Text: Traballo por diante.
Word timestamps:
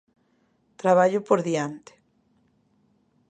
Traballo 0.81 1.19
por 1.27 1.39
diante. 1.47 1.93